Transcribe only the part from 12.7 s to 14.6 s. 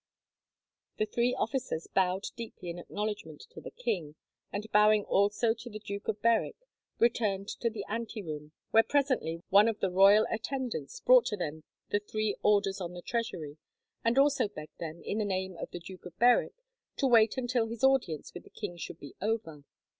on the treasury, and also